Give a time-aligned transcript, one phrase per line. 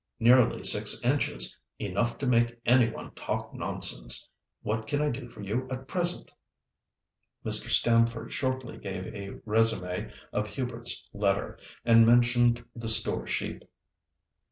[0.19, 1.55] Nearly six inches!
[1.77, 4.27] Enough to make any one talk nonsense.
[4.63, 6.33] What can I do for you at present?"
[7.45, 7.69] Mr.
[7.69, 13.61] Stamford shortly gave a résumé of Hubert's letter, and mentioned the store sheep.